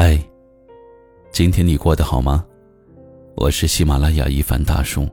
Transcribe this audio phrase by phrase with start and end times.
[0.00, 0.16] 嗨，
[1.32, 2.46] 今天你过得好吗？
[3.34, 5.08] 我是喜马拉雅一凡大叔。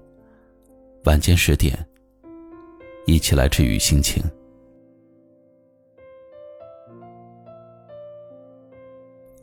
[1.06, 1.76] 晚间十点，
[3.08, 4.24] 一起来治愈心情。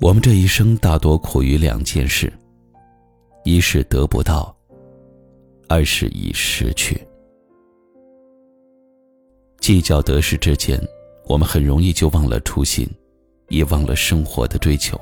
[0.00, 2.32] 我们这一生大多苦于两件事：
[3.42, 4.56] 一是得不到，
[5.68, 7.04] 二是已失去。
[9.58, 10.80] 计较得失之间，
[11.24, 12.88] 我们很容易就忘了初心，
[13.48, 14.96] 也忘了生活的追求。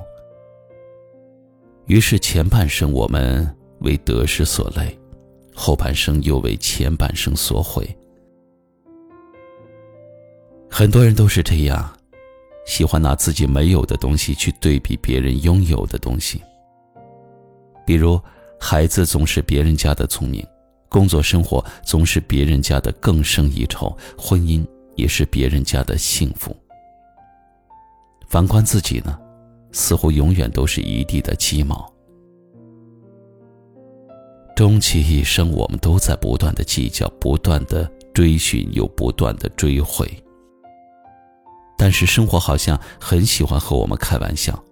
[1.91, 4.97] 于是前半生我们为得失所累，
[5.53, 7.85] 后半生又为前半生所悔。
[10.71, 11.93] 很多人都是这样，
[12.65, 16.41] 喜欢拿自己没有的东西去对比别人拥有的东西。
[17.85, 18.21] 比如，
[18.61, 20.47] 孩子总是别人家的聪明，
[20.89, 26.57] 工作生活总是别人家的更胜一筹，婚姻也是别人家的幸福。
[28.29, 29.19] 反观自己呢？
[29.73, 31.91] 似乎永远都是一地的鸡毛。
[34.57, 40.07] 终其一生，我们都在不断的计较，不断的追寻，又不断的追悔。
[41.79, 44.63] 但是生活好像很喜欢和我们开玩笑，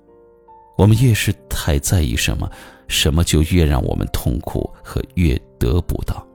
[0.76, 2.50] 我们越是太在意什么，
[2.86, 6.26] 什么就越让我们痛苦和越得不到。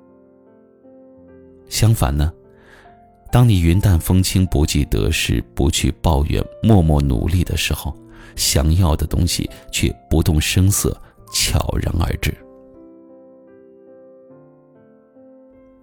[1.70, 2.34] 相反呢，
[3.32, 7.96] 当你云淡风轻，不计得失，不去抱怨，默默努力的时候。
[8.36, 10.96] 想要的东西却不动声色，
[11.32, 12.34] 悄然而至。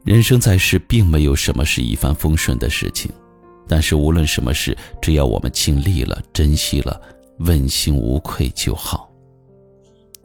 [0.05, 3.11] 人生在世，并没有什么是一帆风顺的事情，
[3.69, 7.01] 但是无论什么事，只要我们尽力了、珍惜了、
[7.41, 9.13] 问心无愧就好。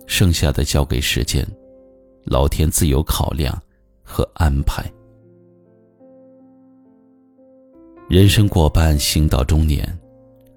[0.08, 1.46] 剩下的交给时间，
[2.24, 3.62] 老天自有考量
[4.02, 4.90] 和安排。
[8.08, 9.86] 人生过半，行到中年。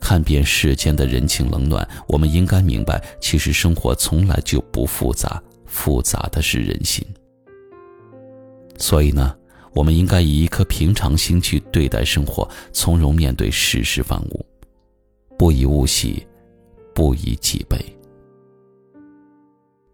[0.09, 7.06] 看遍世间的人情冷暖，我们应该明白，其实生活从来就不复杂，复杂的是人心。
[8.78, 9.37] 所以呢，
[9.75, 14.47] 我们应该以一颗平常心去对待生活，从容面对世事万物，
[15.37, 16.27] 不以物喜，
[16.94, 17.78] 不以己悲。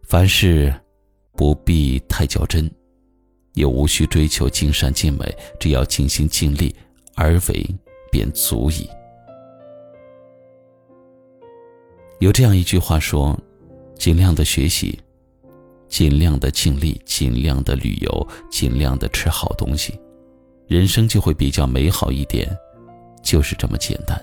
[0.04, 0.72] 凡事
[1.32, 2.70] 不必太较真，
[3.54, 6.72] 也无需追求尽善尽美，只要尽心尽力
[7.16, 7.68] 而为，
[8.12, 8.88] 便足矣。
[12.24, 13.38] 有这样一句话说
[13.98, 14.98] ：“尽量的学习，
[15.90, 20.00] 尽量的尽力，尽量的旅游，尽量的吃好东西，
[20.66, 22.50] 人生就会比较美好一点。”
[23.22, 24.18] 就是这么简单。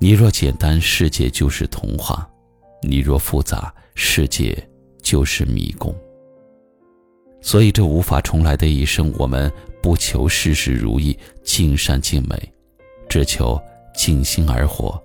[0.00, 2.28] 你若简单，世界就是童话；
[2.82, 4.52] 你若复杂，世界
[5.00, 5.94] 就是迷宫。
[7.40, 9.48] 所以，这无法重来的一生，我们
[9.80, 12.36] 不求事事如意、尽善尽美，
[13.08, 13.60] 只求
[13.94, 15.00] 尽心而活。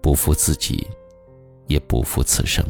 [0.00, 0.86] 不负自己，
[1.66, 2.64] 也不负此生。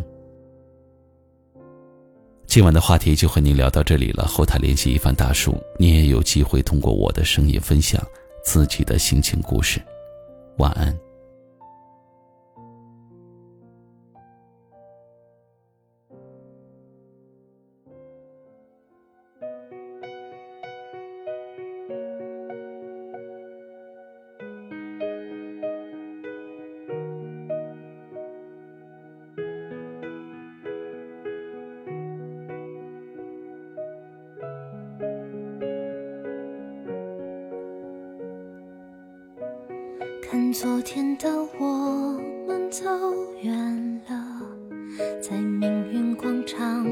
[2.46, 4.26] 今晚的话题就和您聊到这里了。
[4.26, 8.04] 后台联系一番大叔，你也有机会通过我的声音分享
[8.44, 9.80] 自己的心情故事。
[10.58, 11.09] 晚安。
[40.60, 41.26] 昨天的
[41.58, 42.84] 我们走
[43.40, 44.42] 远了，
[45.18, 46.84] 在命运广场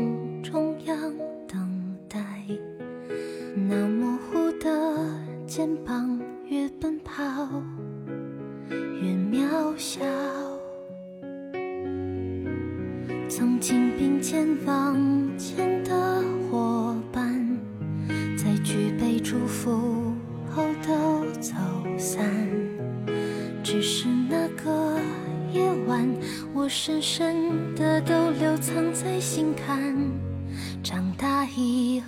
[0.43, 0.97] 中央
[1.47, 2.19] 等待。
[3.55, 4.71] 那模糊的
[5.47, 6.18] 肩膀，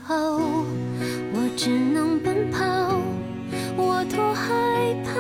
[0.07, 0.65] 后，
[1.33, 2.65] 我只能奔跑，
[3.77, 5.20] 我多害怕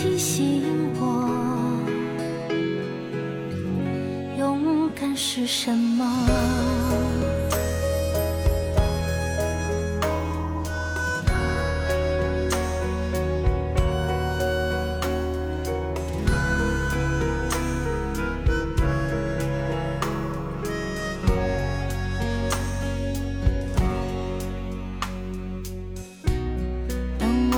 [0.00, 0.62] 提醒
[1.00, 1.26] 我，
[4.38, 5.87] 勇敢是什么？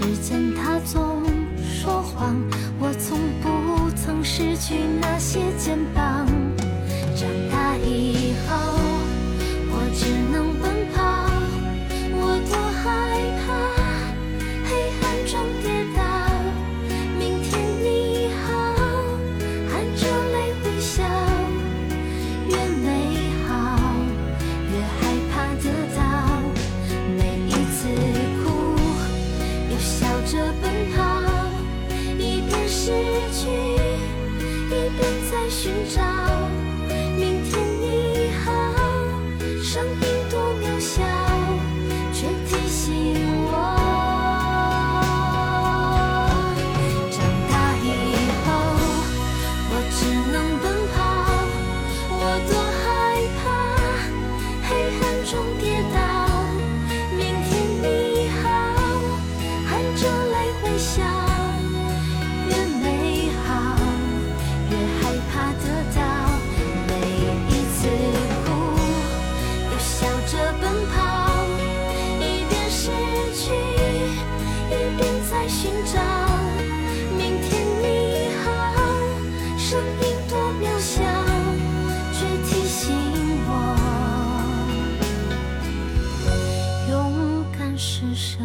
[0.00, 1.24] 时间它总
[1.60, 2.36] 说谎
[2.78, 6.27] 我从不曾失去那些肩膀。
[35.60, 36.57] 寻找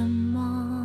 [0.04, 0.83] 什么？